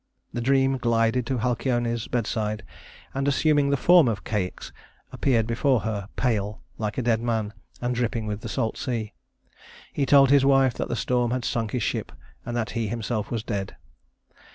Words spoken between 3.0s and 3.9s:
and, assuming the